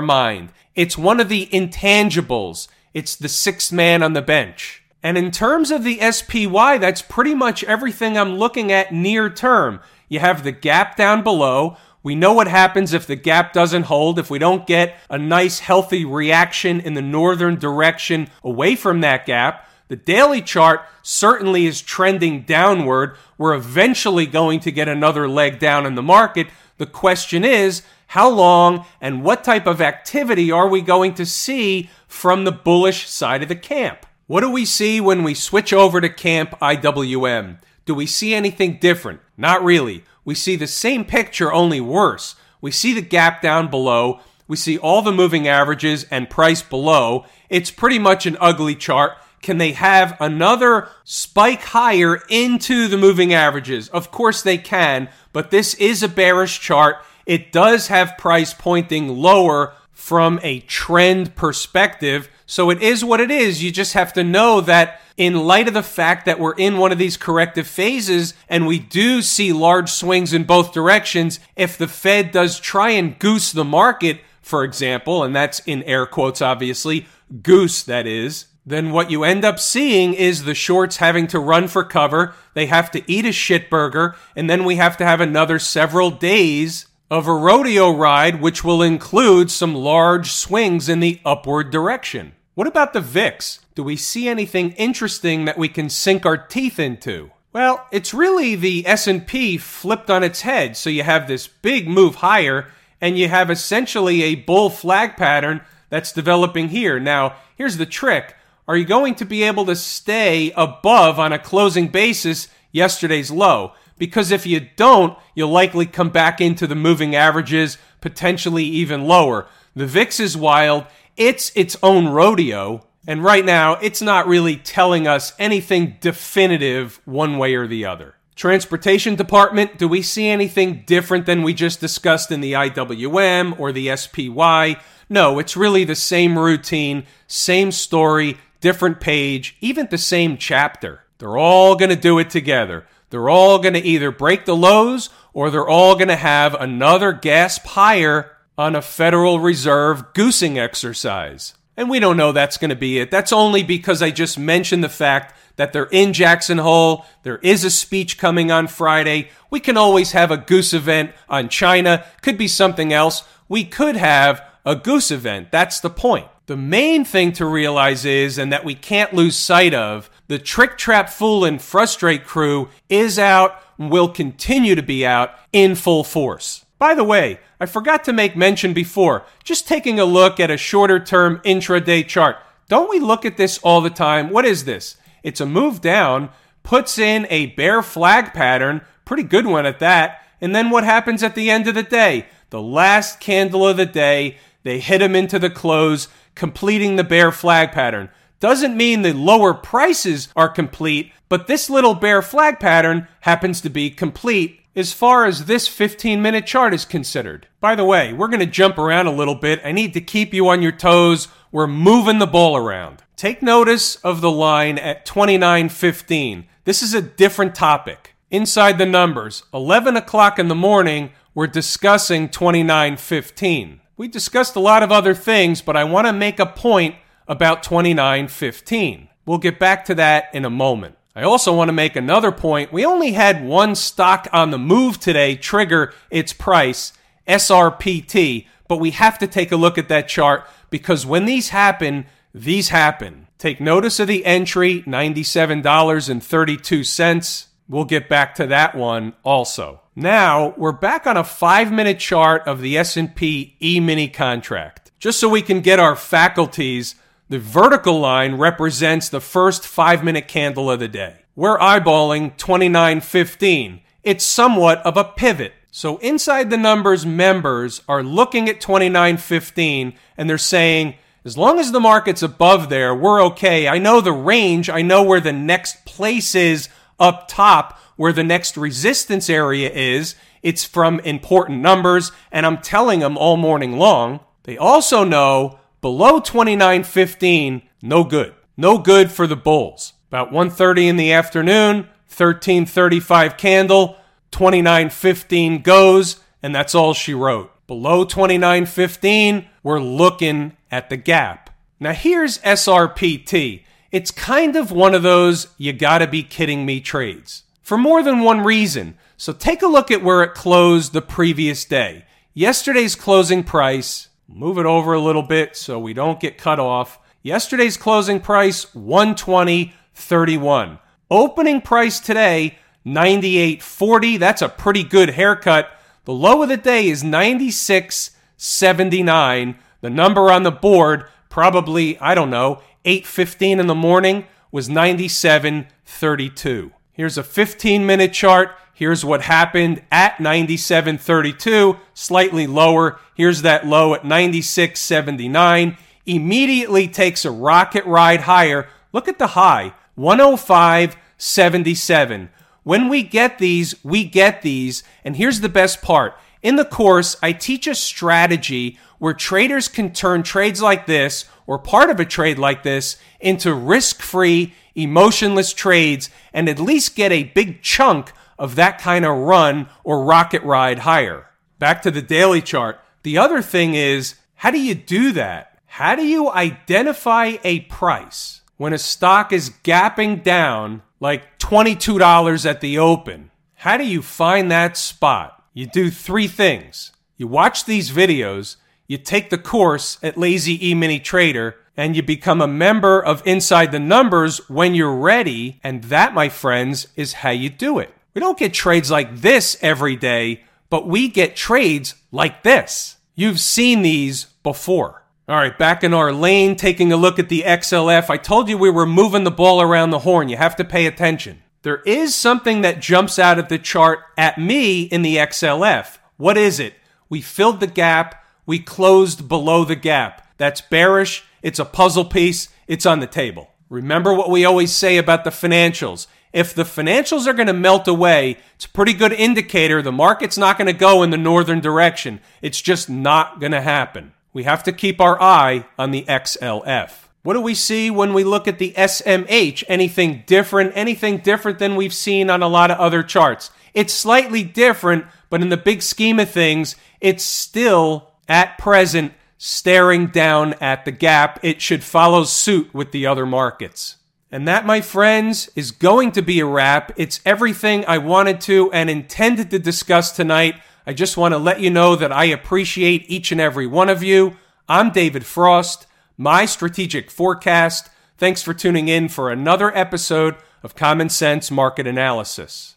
mind. 0.00 0.50
It's 0.74 0.96
one 0.96 1.20
of 1.20 1.28
the 1.28 1.46
intangibles. 1.52 2.68
It's 2.94 3.14
the 3.14 3.28
sixth 3.28 3.72
man 3.72 4.02
on 4.02 4.14
the 4.14 4.22
bench. 4.22 4.82
And 5.02 5.18
in 5.18 5.30
terms 5.30 5.70
of 5.70 5.84
the 5.84 5.98
SPY, 6.10 6.78
that's 6.78 7.02
pretty 7.02 7.34
much 7.34 7.64
everything 7.64 8.16
I'm 8.16 8.36
looking 8.36 8.72
at 8.72 8.92
near 8.92 9.28
term. 9.28 9.80
You 10.08 10.20
have 10.20 10.44
the 10.44 10.52
gap 10.52 10.96
down 10.96 11.22
below. 11.22 11.76
We 12.02 12.14
know 12.14 12.32
what 12.32 12.48
happens 12.48 12.92
if 12.92 13.06
the 13.06 13.16
gap 13.16 13.52
doesn't 13.52 13.84
hold, 13.84 14.18
if 14.18 14.30
we 14.30 14.38
don't 14.38 14.66
get 14.66 14.96
a 15.10 15.18
nice 15.18 15.58
healthy 15.58 16.04
reaction 16.04 16.80
in 16.80 16.94
the 16.94 17.02
northern 17.02 17.56
direction 17.56 18.30
away 18.42 18.76
from 18.76 19.00
that 19.00 19.26
gap. 19.26 19.68
The 19.92 19.96
daily 19.96 20.40
chart 20.40 20.86
certainly 21.02 21.66
is 21.66 21.82
trending 21.82 22.44
downward. 22.44 23.14
We're 23.36 23.52
eventually 23.52 24.24
going 24.24 24.60
to 24.60 24.72
get 24.72 24.88
another 24.88 25.28
leg 25.28 25.58
down 25.58 25.84
in 25.84 25.96
the 25.96 26.02
market. 26.02 26.46
The 26.78 26.86
question 26.86 27.44
is, 27.44 27.82
how 28.06 28.30
long 28.30 28.86
and 29.02 29.22
what 29.22 29.44
type 29.44 29.66
of 29.66 29.82
activity 29.82 30.50
are 30.50 30.66
we 30.66 30.80
going 30.80 31.12
to 31.16 31.26
see 31.26 31.90
from 32.08 32.44
the 32.44 32.52
bullish 32.52 33.06
side 33.06 33.42
of 33.42 33.50
the 33.50 33.54
camp? 33.54 34.06
What 34.26 34.40
do 34.40 34.50
we 34.50 34.64
see 34.64 34.98
when 34.98 35.24
we 35.24 35.34
switch 35.34 35.74
over 35.74 36.00
to 36.00 36.08
camp 36.08 36.52
IWM? 36.52 37.58
Do 37.84 37.94
we 37.94 38.06
see 38.06 38.32
anything 38.32 38.78
different? 38.78 39.20
Not 39.36 39.62
really. 39.62 40.04
We 40.24 40.34
see 40.34 40.56
the 40.56 40.66
same 40.66 41.04
picture, 41.04 41.52
only 41.52 41.82
worse. 41.82 42.34
We 42.62 42.70
see 42.70 42.94
the 42.94 43.02
gap 43.02 43.42
down 43.42 43.68
below. 43.68 44.20
We 44.48 44.56
see 44.56 44.78
all 44.78 45.02
the 45.02 45.12
moving 45.12 45.46
averages 45.46 46.06
and 46.10 46.30
price 46.30 46.62
below. 46.62 47.26
It's 47.50 47.70
pretty 47.70 47.98
much 47.98 48.24
an 48.24 48.38
ugly 48.40 48.74
chart. 48.74 49.18
Can 49.42 49.58
they 49.58 49.72
have 49.72 50.16
another 50.20 50.88
spike 51.04 51.62
higher 51.62 52.22
into 52.28 52.88
the 52.88 52.96
moving 52.96 53.34
averages? 53.34 53.88
Of 53.88 54.10
course 54.10 54.42
they 54.42 54.56
can, 54.56 55.08
but 55.32 55.50
this 55.50 55.74
is 55.74 56.02
a 56.02 56.08
bearish 56.08 56.60
chart. 56.60 56.96
It 57.26 57.52
does 57.52 57.88
have 57.88 58.16
price 58.18 58.54
pointing 58.54 59.08
lower 59.08 59.74
from 59.90 60.40
a 60.42 60.60
trend 60.60 61.34
perspective. 61.36 62.28
So 62.46 62.70
it 62.70 62.82
is 62.82 63.04
what 63.04 63.20
it 63.20 63.30
is. 63.30 63.62
You 63.62 63.70
just 63.70 63.94
have 63.94 64.12
to 64.14 64.24
know 64.24 64.60
that 64.60 65.00
in 65.16 65.44
light 65.44 65.68
of 65.68 65.74
the 65.74 65.82
fact 65.82 66.26
that 66.26 66.38
we're 66.38 66.54
in 66.54 66.78
one 66.78 66.92
of 66.92 66.98
these 66.98 67.16
corrective 67.16 67.66
phases 67.66 68.34
and 68.48 68.66
we 68.66 68.78
do 68.78 69.22
see 69.22 69.52
large 69.52 69.90
swings 69.90 70.32
in 70.32 70.44
both 70.44 70.72
directions, 70.72 71.38
if 71.56 71.76
the 71.76 71.88
Fed 71.88 72.32
does 72.32 72.58
try 72.58 72.90
and 72.90 73.18
goose 73.18 73.52
the 73.52 73.64
market, 73.64 74.20
for 74.40 74.64
example, 74.64 75.22
and 75.22 75.34
that's 75.34 75.60
in 75.60 75.82
air 75.84 76.06
quotes, 76.06 76.42
obviously, 76.42 77.06
goose 77.42 77.82
that 77.84 78.06
is, 78.06 78.46
then 78.64 78.92
what 78.92 79.10
you 79.10 79.24
end 79.24 79.44
up 79.44 79.58
seeing 79.58 80.14
is 80.14 80.44
the 80.44 80.54
shorts 80.54 80.98
having 80.98 81.26
to 81.28 81.40
run 81.40 81.66
for 81.66 81.82
cover. 81.82 82.34
They 82.54 82.66
have 82.66 82.90
to 82.92 83.02
eat 83.10 83.24
a 83.24 83.30
shitburger, 83.30 84.14
and 84.36 84.48
then 84.48 84.64
we 84.64 84.76
have 84.76 84.96
to 84.98 85.04
have 85.04 85.20
another 85.20 85.58
several 85.58 86.10
days 86.10 86.86
of 87.10 87.26
a 87.26 87.34
rodeo 87.34 87.90
ride, 87.90 88.40
which 88.40 88.64
will 88.64 88.80
include 88.80 89.50
some 89.50 89.74
large 89.74 90.30
swings 90.30 90.88
in 90.88 91.00
the 91.00 91.20
upward 91.24 91.70
direction. 91.70 92.32
What 92.54 92.66
about 92.66 92.92
the 92.92 93.00
VIX? 93.00 93.60
Do 93.74 93.82
we 93.82 93.96
see 93.96 94.28
anything 94.28 94.72
interesting 94.72 95.44
that 95.46 95.58
we 95.58 95.68
can 95.68 95.88
sink 95.90 96.24
our 96.24 96.36
teeth 96.36 96.78
into? 96.78 97.30
Well, 97.52 97.86
it's 97.90 98.14
really 98.14 98.54
the 98.54 98.86
S&P 98.86 99.58
flipped 99.58 100.08
on 100.08 100.22
its 100.22 100.42
head. 100.42 100.76
So 100.76 100.88
you 100.88 101.02
have 101.02 101.26
this 101.26 101.46
big 101.48 101.88
move 101.88 102.16
higher 102.16 102.68
and 103.00 103.18
you 103.18 103.28
have 103.28 103.50
essentially 103.50 104.22
a 104.22 104.36
bull 104.36 104.70
flag 104.70 105.16
pattern 105.16 105.60
that's 105.90 106.12
developing 106.12 106.68
here. 106.68 106.98
Now, 106.98 107.36
here's 107.56 107.76
the 107.76 107.84
trick. 107.84 108.36
Are 108.68 108.76
you 108.76 108.84
going 108.84 109.14
to 109.16 109.24
be 109.24 109.42
able 109.42 109.66
to 109.66 109.76
stay 109.76 110.52
above 110.56 111.18
on 111.18 111.32
a 111.32 111.38
closing 111.38 111.88
basis 111.88 112.48
yesterday's 112.70 113.30
low? 113.30 113.72
Because 113.98 114.30
if 114.30 114.46
you 114.46 114.68
don't, 114.76 115.18
you'll 115.34 115.50
likely 115.50 115.86
come 115.86 116.10
back 116.10 116.40
into 116.40 116.66
the 116.66 116.74
moving 116.74 117.14
averages, 117.14 117.78
potentially 118.00 118.64
even 118.64 119.04
lower. 119.04 119.46
The 119.74 119.86
VIX 119.86 120.20
is 120.20 120.36
wild 120.36 120.86
it's 121.16 121.52
its 121.54 121.76
own 121.82 122.08
rodeo. 122.08 122.86
And 123.06 123.24
right 123.24 123.44
now, 123.44 123.74
it's 123.74 124.00
not 124.00 124.28
really 124.28 124.56
telling 124.56 125.06
us 125.06 125.32
anything 125.38 125.96
definitive 126.00 127.00
one 127.04 127.36
way 127.36 127.54
or 127.54 127.66
the 127.66 127.84
other. 127.84 128.14
Transportation 128.36 129.16
Department, 129.16 129.76
do 129.76 129.88
we 129.88 130.02
see 130.02 130.28
anything 130.28 130.84
different 130.86 131.26
than 131.26 131.42
we 131.42 131.52
just 131.52 131.80
discussed 131.80 132.30
in 132.30 132.40
the 132.40 132.52
IWM 132.52 133.58
or 133.58 133.72
the 133.72 133.94
SPY? 133.94 134.76
No, 135.10 135.38
it's 135.38 135.56
really 135.56 135.84
the 135.84 135.96
same 135.96 136.38
routine, 136.38 137.04
same 137.26 137.72
story, 137.72 138.38
different 138.62 139.00
page, 139.00 139.56
even 139.60 139.88
the 139.90 139.98
same 139.98 140.38
chapter. 140.38 141.04
They're 141.18 141.36
all 141.36 141.76
going 141.76 141.90
to 141.90 141.96
do 141.96 142.18
it 142.18 142.30
together. 142.30 142.86
They're 143.10 143.28
all 143.28 143.58
going 143.58 143.74
to 143.74 143.80
either 143.80 144.10
break 144.10 144.46
the 144.46 144.56
lows 144.56 145.10
or 145.34 145.50
they're 145.50 145.68
all 145.68 145.96
going 145.96 146.08
to 146.08 146.16
have 146.16 146.54
another 146.54 147.12
gasp 147.12 147.66
higher 147.66 148.32
on 148.56 148.74
a 148.74 148.80
Federal 148.82 149.38
Reserve 149.38 150.14
goosing 150.14 150.58
exercise. 150.58 151.54
And 151.76 151.90
we 151.90 152.00
don't 152.00 152.16
know 152.16 152.32
that's 152.32 152.58
going 152.58 152.70
to 152.70 152.76
be 152.76 152.98
it. 152.98 153.10
That's 153.10 153.32
only 153.32 153.62
because 153.62 154.02
I 154.02 154.10
just 154.10 154.38
mentioned 154.38 154.82
the 154.82 154.88
fact 154.88 155.36
that 155.56 155.72
they're 155.72 155.84
in 155.90 156.12
Jackson 156.12 156.58
Hole. 156.58 157.04
There 157.22 157.38
is 157.38 157.64
a 157.64 157.70
speech 157.70 158.18
coming 158.18 158.50
on 158.50 158.66
Friday. 158.66 159.30
We 159.50 159.60
can 159.60 159.76
always 159.76 160.12
have 160.12 160.30
a 160.30 160.36
goose 160.36 160.72
event 160.72 161.12
on 161.28 161.48
China. 161.48 162.04
Could 162.20 162.38
be 162.38 162.48
something 162.48 162.92
else. 162.92 163.24
We 163.48 163.64
could 163.64 163.96
have 163.96 164.42
a 164.64 164.76
goose 164.76 165.10
event. 165.10 165.50
That's 165.50 165.80
the 165.80 165.90
point. 165.90 166.26
The 166.46 166.56
main 166.56 167.04
thing 167.04 167.32
to 167.34 167.46
realize 167.46 168.04
is, 168.04 168.36
and 168.36 168.52
that 168.52 168.64
we 168.64 168.74
can't 168.74 169.14
lose 169.14 169.36
sight 169.36 169.74
of, 169.74 170.10
the 170.26 170.40
trick, 170.40 170.76
trap, 170.76 171.08
fool, 171.08 171.44
and 171.44 171.62
frustrate 171.62 172.24
crew 172.24 172.68
is 172.88 173.16
out, 173.18 173.62
will 173.78 174.08
continue 174.08 174.74
to 174.74 174.82
be 174.82 175.06
out 175.06 175.34
in 175.52 175.76
full 175.76 176.02
force. 176.02 176.64
By 176.78 176.94
the 176.94 177.04
way, 177.04 177.38
I 177.60 177.66
forgot 177.66 178.02
to 178.04 178.12
make 178.12 178.34
mention 178.34 178.72
before, 178.72 179.24
just 179.44 179.68
taking 179.68 180.00
a 180.00 180.04
look 180.04 180.40
at 180.40 180.50
a 180.50 180.56
shorter 180.56 180.98
term 180.98 181.40
intraday 181.44 182.06
chart. 182.06 182.38
Don't 182.68 182.90
we 182.90 182.98
look 182.98 183.24
at 183.24 183.36
this 183.36 183.58
all 183.58 183.80
the 183.80 183.90
time? 183.90 184.30
What 184.30 184.44
is 184.44 184.64
this? 184.64 184.96
It's 185.22 185.40
a 185.40 185.46
move 185.46 185.80
down, 185.80 186.30
puts 186.64 186.98
in 186.98 187.26
a 187.30 187.46
bear 187.46 187.82
flag 187.82 188.32
pattern, 188.32 188.80
pretty 189.04 189.22
good 189.22 189.46
one 189.46 189.64
at 189.64 189.78
that. 189.78 190.26
And 190.40 190.56
then 190.56 190.70
what 190.70 190.82
happens 190.82 191.22
at 191.22 191.36
the 191.36 191.50
end 191.50 191.68
of 191.68 191.76
the 191.76 191.84
day? 191.84 192.26
The 192.50 192.60
last 192.60 193.20
candle 193.20 193.66
of 193.66 193.76
the 193.76 193.86
day, 193.86 194.38
they 194.64 194.80
hit 194.80 194.98
them 194.98 195.14
into 195.14 195.38
the 195.38 195.50
close, 195.50 196.08
completing 196.34 196.96
the 196.96 197.04
bear 197.04 197.32
flag 197.32 197.72
pattern. 197.72 198.10
Doesn't 198.40 198.76
mean 198.76 199.02
the 199.02 199.12
lower 199.12 199.54
prices 199.54 200.28
are 200.34 200.48
complete, 200.48 201.12
but 201.28 201.46
this 201.46 201.70
little 201.70 201.94
bear 201.94 202.22
flag 202.22 202.58
pattern 202.58 203.06
happens 203.20 203.60
to 203.60 203.70
be 203.70 203.90
complete 203.90 204.60
as 204.74 204.92
far 204.92 205.26
as 205.26 205.44
this 205.44 205.68
15 205.68 206.22
minute 206.22 206.46
chart 206.46 206.74
is 206.74 206.84
considered. 206.84 207.46
By 207.60 207.74
the 207.74 207.84
way, 207.84 208.12
we're 208.12 208.28
going 208.28 208.40
to 208.40 208.46
jump 208.46 208.78
around 208.78 209.06
a 209.06 209.12
little 209.12 209.34
bit. 209.34 209.60
I 209.64 209.72
need 209.72 209.94
to 209.94 210.00
keep 210.00 210.32
you 210.32 210.48
on 210.48 210.62
your 210.62 210.72
toes. 210.72 211.28
We're 211.50 211.66
moving 211.66 212.18
the 212.18 212.26
ball 212.26 212.56
around. 212.56 213.02
Take 213.16 213.42
notice 213.42 213.96
of 213.96 214.20
the 214.20 214.30
line 214.30 214.78
at 214.78 215.06
29.15. 215.06 216.46
This 216.64 216.82
is 216.82 216.94
a 216.94 217.02
different 217.02 217.54
topic. 217.54 218.14
Inside 218.30 218.78
the 218.78 218.86
numbers, 218.86 219.44
11 219.52 219.96
o'clock 219.96 220.38
in 220.38 220.48
the 220.48 220.54
morning, 220.54 221.10
we're 221.34 221.46
discussing 221.46 222.28
29.15. 222.28 223.81
We 223.96 224.08
discussed 224.08 224.56
a 224.56 224.60
lot 224.60 224.82
of 224.82 224.90
other 224.90 225.14
things, 225.14 225.60
but 225.60 225.76
I 225.76 225.84
want 225.84 226.06
to 226.06 226.12
make 226.12 226.40
a 226.40 226.46
point 226.46 226.94
about 227.28 227.62
29.15. 227.62 229.08
We'll 229.26 229.36
get 229.38 229.58
back 229.58 229.84
to 229.86 229.94
that 229.96 230.34
in 230.34 230.46
a 230.46 230.50
moment. 230.50 230.96
I 231.14 231.24
also 231.24 231.54
want 231.54 231.68
to 231.68 231.74
make 231.74 231.94
another 231.94 232.32
point. 232.32 232.72
We 232.72 232.86
only 232.86 233.12
had 233.12 233.44
one 233.44 233.74
stock 233.74 234.28
on 234.32 234.50
the 234.50 234.58
move 234.58 234.98
today 234.98 235.36
trigger 235.36 235.92
its 236.10 236.32
price, 236.32 236.94
SRPT, 237.28 238.46
but 238.66 238.80
we 238.80 238.92
have 238.92 239.18
to 239.18 239.26
take 239.26 239.52
a 239.52 239.56
look 239.56 239.76
at 239.76 239.88
that 239.88 240.08
chart 240.08 240.48
because 240.70 241.04
when 241.04 241.26
these 241.26 241.50
happen, 241.50 242.06
these 242.32 242.70
happen. 242.70 243.26
Take 243.36 243.60
notice 243.60 244.00
of 244.00 244.08
the 244.08 244.24
entry, 244.24 244.82
$97.32. 244.84 247.46
We'll 247.68 247.84
get 247.84 248.08
back 248.08 248.34
to 248.36 248.46
that 248.46 248.74
one 248.74 249.12
also. 249.22 249.81
Now, 249.94 250.54
we're 250.56 250.72
back 250.72 251.06
on 251.06 251.18
a 251.18 251.22
5-minute 251.22 251.98
chart 251.98 252.46
of 252.46 252.62
the 252.62 252.78
S&P 252.78 253.56
E-mini 253.60 254.08
contract. 254.08 254.90
Just 254.98 255.20
so 255.20 255.28
we 255.28 255.42
can 255.42 255.60
get 255.60 255.78
our 255.78 255.96
faculties 255.96 256.94
the 257.32 257.38
vertical 257.38 257.98
line 257.98 258.34
represents 258.34 259.08
the 259.08 259.20
first 259.20 259.66
five 259.66 260.04
minute 260.04 260.28
candle 260.28 260.70
of 260.70 260.80
the 260.80 260.88
day. 260.88 261.20
We're 261.34 261.56
eyeballing 261.56 262.36
2915. 262.36 263.80
It's 264.02 264.22
somewhat 264.22 264.84
of 264.84 264.98
a 264.98 265.04
pivot. 265.04 265.54
So 265.70 265.96
inside 265.98 266.50
the 266.50 266.58
numbers, 266.58 267.06
members 267.06 267.80
are 267.88 268.02
looking 268.02 268.50
at 268.50 268.60
2915 268.60 269.94
and 270.18 270.28
they're 270.28 270.36
saying, 270.36 270.96
as 271.24 271.38
long 271.38 271.58
as 271.58 271.72
the 271.72 271.80
market's 271.80 272.22
above 272.22 272.68
there, 272.68 272.94
we're 272.94 273.22
okay. 273.24 273.66
I 273.66 273.78
know 273.78 274.02
the 274.02 274.12
range. 274.12 274.68
I 274.68 274.82
know 274.82 275.02
where 275.02 275.20
the 275.20 275.32
next 275.32 275.86
place 275.86 276.34
is 276.34 276.68
up 277.00 277.28
top, 277.28 277.78
where 277.96 278.12
the 278.12 278.24
next 278.24 278.56
resistance 278.56 279.28
area 279.30 279.70
is. 279.70 280.14
it's 280.42 280.64
from 280.64 280.98
important 281.00 281.60
numbers, 281.60 282.10
and 282.32 282.44
I'm 282.44 282.58
telling 282.58 282.98
them 282.98 283.16
all 283.16 283.36
morning 283.36 283.78
long. 283.78 284.20
They 284.42 284.58
also 284.58 285.04
know 285.04 285.60
below 285.80 286.20
29.15, 286.20 287.62
no 287.80 288.02
good. 288.02 288.34
No 288.56 288.78
good 288.78 289.10
for 289.10 289.26
the 289.26 289.36
bulls. 289.36 289.94
About 290.08 290.32
1:30 290.32 290.88
in 290.88 290.96
the 290.96 291.12
afternoon, 291.12 291.88
1335 292.08 293.36
candle, 293.36 293.96
2915 294.30 295.62
goes, 295.62 296.20
and 296.42 296.54
that's 296.54 296.74
all 296.74 296.92
she 296.92 297.14
wrote. 297.14 297.50
Below 297.66 298.04
2915, 298.04 299.46
we're 299.62 299.80
looking 299.80 300.56
at 300.70 300.90
the 300.90 300.96
gap. 300.96 301.50
Now 301.80 301.92
here's 301.92 302.38
SRPT. 302.38 303.62
It's 303.90 304.10
kind 304.10 304.54
of 304.56 304.70
one 304.70 304.94
of 304.94 305.02
those 305.02 305.48
you 305.56 305.72
gotta 305.72 306.06
be 306.06 306.22
kidding 306.22 306.66
me 306.66 306.80
trades. 306.80 307.44
For 307.62 307.78
more 307.78 308.02
than 308.02 308.20
one 308.20 308.42
reason. 308.42 308.98
So 309.16 309.32
take 309.32 309.62
a 309.62 309.68
look 309.68 309.90
at 309.90 310.02
where 310.02 310.22
it 310.22 310.34
closed 310.34 310.92
the 310.92 311.00
previous 311.00 311.64
day. 311.64 312.04
Yesterday's 312.34 312.94
closing 312.94 313.42
price, 313.44 314.08
move 314.28 314.58
it 314.58 314.66
over 314.66 314.92
a 314.92 315.00
little 315.00 315.22
bit 315.22 315.56
so 315.56 315.78
we 315.78 315.94
don't 315.94 316.20
get 316.20 316.36
cut 316.36 316.58
off. 316.58 316.98
Yesterday's 317.22 317.76
closing 317.76 318.18
price 318.20 318.64
120.31. 318.74 320.80
Opening 321.10 321.60
price 321.60 322.00
today 322.00 322.58
98.40. 322.84 324.18
That's 324.18 324.42
a 324.42 324.48
pretty 324.48 324.82
good 324.82 325.10
haircut. 325.10 325.70
The 326.04 326.12
low 326.12 326.42
of 326.42 326.48
the 326.48 326.56
day 326.56 326.88
is 326.88 327.04
96.79. 327.04 329.56
The 329.82 329.90
number 329.90 330.32
on 330.32 330.42
the 330.42 330.50
board 330.50 331.04
probably, 331.28 331.96
I 332.00 332.16
don't 332.16 332.30
know, 332.30 332.60
8:15 332.84 333.60
in 333.60 333.68
the 333.68 333.74
morning 333.74 334.26
was 334.50 334.68
97.32. 334.68 336.72
Here's 336.94 337.16
a 337.16 337.22
15-minute 337.22 338.12
chart. 338.12 338.50
Here's 338.74 339.02
what 339.04 339.22
happened 339.22 339.82
at 339.90 340.16
97.32, 340.16 341.78
slightly 341.94 342.46
lower. 342.46 343.00
Here's 343.14 343.40
that 343.42 343.66
low 343.66 343.94
at 343.94 344.02
96.79. 344.02 345.78
Immediately 346.04 346.88
takes 346.88 347.24
a 347.24 347.30
rocket 347.30 347.86
ride 347.86 348.22
higher. 348.22 348.68
Look 348.92 349.06
at 349.08 349.18
the 349.18 349.28
high, 349.28 349.72
105.77. 349.96 352.28
When 352.62 352.88
we 352.88 353.02
get 353.02 353.38
these, 353.38 353.82
we 353.84 354.04
get 354.04 354.42
these. 354.42 354.82
And 355.04 355.16
here's 355.16 355.40
the 355.40 355.48
best 355.48 355.80
part. 355.80 356.14
In 356.42 356.56
the 356.56 356.64
course, 356.64 357.16
I 357.22 357.32
teach 357.32 357.66
a 357.66 357.74
strategy 357.74 358.78
where 358.98 359.14
traders 359.14 359.68
can 359.68 359.92
turn 359.92 360.24
trades 360.24 360.60
like 360.60 360.86
this 360.86 361.24
or 361.46 361.58
part 361.58 361.88
of 361.88 362.00
a 362.00 362.04
trade 362.04 362.38
like 362.38 362.64
this 362.64 362.98
into 363.20 363.54
risk 363.54 364.02
free, 364.02 364.52
emotionless 364.74 365.52
trades 365.52 366.10
and 366.32 366.48
at 366.48 366.58
least 366.58 366.96
get 366.96 367.12
a 367.12 367.24
big 367.24 367.62
chunk 367.62 368.12
of 368.38 368.56
that 368.56 368.78
kind 368.78 369.04
of 369.04 369.16
run 369.16 369.68
or 369.84 370.04
rocket 370.04 370.42
ride 370.42 370.80
higher. 370.80 371.26
Back 371.58 371.82
to 371.82 371.90
the 371.90 372.02
daily 372.02 372.42
chart. 372.42 372.80
The 373.02 373.18
other 373.18 373.42
thing 373.42 373.74
is, 373.74 374.16
how 374.36 374.50
do 374.50 374.60
you 374.60 374.74
do 374.74 375.12
that? 375.12 375.58
How 375.66 375.94
do 375.94 376.04
you 376.04 376.30
identify 376.30 377.36
a 377.44 377.60
price 377.60 378.42
when 378.56 378.72
a 378.72 378.78
stock 378.78 379.32
is 379.32 379.50
gapping 379.64 380.22
down 380.22 380.82
like 381.02 381.36
$22 381.40 382.48
at 382.48 382.60
the 382.60 382.78
open. 382.78 383.32
How 383.54 383.76
do 383.76 383.84
you 383.84 384.02
find 384.02 384.52
that 384.52 384.76
spot? 384.76 385.44
You 385.52 385.66
do 385.66 385.90
three 385.90 386.28
things. 386.28 386.92
You 387.16 387.26
watch 387.26 387.64
these 387.64 387.90
videos, 387.90 388.56
you 388.86 388.98
take 388.98 389.30
the 389.30 389.36
course 389.36 389.98
at 390.00 390.16
Lazy 390.16 390.64
E 390.64 390.74
Mini 390.74 391.00
Trader, 391.00 391.56
and 391.76 391.96
you 391.96 392.02
become 392.02 392.40
a 392.40 392.46
member 392.46 393.02
of 393.02 393.26
Inside 393.26 393.72
the 393.72 393.78
Numbers 393.78 394.48
when 394.48 394.74
you're 394.74 394.94
ready. 394.94 395.60
And 395.64 395.84
that, 395.84 396.14
my 396.14 396.28
friends, 396.28 396.88
is 396.96 397.14
how 397.14 397.30
you 397.30 397.50
do 397.50 397.78
it. 397.78 397.94
We 398.14 398.20
don't 398.20 398.38
get 398.38 398.52
trades 398.52 398.90
like 398.90 399.16
this 399.16 399.56
every 399.62 399.96
day, 399.96 400.44
but 400.68 400.86
we 400.86 401.08
get 401.08 401.36
trades 401.36 401.94
like 402.10 402.42
this. 402.42 402.96
You've 403.14 403.40
seen 403.40 403.82
these 403.82 404.26
before. 404.42 405.02
All 405.28 405.36
right, 405.36 405.56
back 405.56 405.84
in 405.84 405.94
our 405.94 406.12
lane, 406.12 406.56
taking 406.56 406.92
a 406.92 406.96
look 406.96 407.18
at 407.18 407.28
the 407.28 407.42
XLF. 407.42 408.10
I 408.10 408.16
told 408.16 408.48
you 408.48 408.58
we 408.58 408.70
were 408.70 408.84
moving 408.84 409.24
the 409.24 409.30
ball 409.30 409.62
around 409.62 409.90
the 409.90 410.00
horn. 410.00 410.28
You 410.28 410.36
have 410.36 410.56
to 410.56 410.64
pay 410.64 410.86
attention. 410.86 411.42
There 411.62 411.80
is 411.82 412.14
something 412.14 412.62
that 412.62 412.80
jumps 412.80 413.18
out 413.18 413.38
of 413.38 413.48
the 413.48 413.58
chart 413.58 414.00
at 414.18 414.36
me 414.36 414.82
in 414.82 415.02
the 415.02 415.16
XLF. 415.16 415.98
What 416.16 416.36
is 416.36 416.58
it? 416.58 416.74
We 417.08 417.20
filled 417.20 417.60
the 417.60 417.66
gap. 417.66 418.24
We 418.46 418.58
closed 418.58 419.28
below 419.28 419.64
the 419.64 419.76
gap. 419.76 420.26
That's 420.38 420.60
bearish. 420.60 421.24
It's 421.42 421.58
a 421.58 421.64
puzzle 421.64 422.04
piece. 422.04 422.48
It's 422.66 422.86
on 422.86 423.00
the 423.00 423.06
table. 423.06 423.50
Remember 423.68 424.14
what 424.14 424.30
we 424.30 424.44
always 424.44 424.72
say 424.72 424.96
about 424.96 425.24
the 425.24 425.30
financials. 425.30 426.06
If 426.32 426.54
the 426.54 426.64
financials 426.64 427.26
are 427.26 427.32
going 427.34 427.46
to 427.48 427.52
melt 427.52 427.86
away, 427.88 428.38
it's 428.54 428.64
a 428.64 428.70
pretty 428.70 428.94
good 428.94 429.12
indicator 429.12 429.82
the 429.82 429.92
market's 429.92 430.38
not 430.38 430.56
going 430.56 430.66
to 430.66 430.72
go 430.72 431.02
in 431.02 431.10
the 431.10 431.18
northern 431.18 431.60
direction. 431.60 432.20
It's 432.40 432.60
just 432.60 432.88
not 432.88 433.40
going 433.40 433.52
to 433.52 433.60
happen 433.60 434.12
we 434.32 434.44
have 434.44 434.62
to 434.64 434.72
keep 434.72 435.00
our 435.00 435.20
eye 435.20 435.66
on 435.78 435.90
the 435.90 436.04
XLF. 436.04 436.90
What 437.22 437.34
do 437.34 437.40
we 437.40 437.54
see 437.54 437.90
when 437.90 438.14
we 438.14 438.24
look 438.24 438.48
at 438.48 438.58
the 438.58 438.72
SMH? 438.76 439.64
Anything 439.68 440.24
different? 440.26 440.72
Anything 440.74 441.18
different 441.18 441.58
than 441.58 441.76
we've 441.76 441.94
seen 441.94 442.30
on 442.30 442.42
a 442.42 442.48
lot 442.48 442.70
of 442.70 442.78
other 442.78 443.02
charts? 443.02 443.50
It's 443.74 443.92
slightly 443.92 444.42
different, 444.42 445.06
but 445.30 445.40
in 445.40 445.48
the 445.48 445.56
big 445.56 445.82
scheme 445.82 446.18
of 446.18 446.30
things, 446.30 446.76
it's 447.00 447.22
still 447.22 448.10
at 448.28 448.58
present 448.58 449.12
staring 449.44 450.06
down 450.06 450.54
at 450.60 450.84
the 450.84 450.92
gap. 450.92 451.40
It 451.42 451.60
should 451.60 451.82
follow 451.82 452.22
suit 452.22 452.72
with 452.72 452.92
the 452.92 453.08
other 453.08 453.26
markets. 453.26 453.96
And 454.30 454.46
that, 454.46 454.64
my 454.64 454.80
friends, 454.80 455.50
is 455.56 455.72
going 455.72 456.12
to 456.12 456.22
be 456.22 456.38
a 456.38 456.46
wrap. 456.46 456.92
It's 456.96 457.20
everything 457.24 457.84
I 457.86 457.98
wanted 457.98 458.40
to 458.42 458.70
and 458.72 458.88
intended 458.88 459.50
to 459.50 459.58
discuss 459.58 460.12
tonight. 460.12 460.60
I 460.86 460.92
just 460.92 461.16
want 461.16 461.34
to 461.34 461.38
let 461.38 461.58
you 461.58 461.70
know 461.70 461.96
that 461.96 462.12
I 462.12 462.26
appreciate 462.26 463.10
each 463.10 463.32
and 463.32 463.40
every 463.40 463.66
one 463.66 463.88
of 463.88 464.00
you. 464.00 464.36
I'm 464.68 464.92
David 464.92 465.26
Frost, 465.26 465.88
my 466.16 466.44
strategic 466.44 467.10
forecast. 467.10 467.90
Thanks 468.18 468.42
for 468.42 468.54
tuning 468.54 468.86
in 468.86 469.08
for 469.08 469.28
another 469.28 469.76
episode 469.76 470.36
of 470.62 470.76
Common 470.76 471.08
Sense 471.08 471.50
Market 471.50 471.88
Analysis. 471.88 472.76